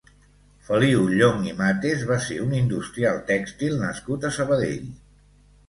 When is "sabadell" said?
4.43-4.93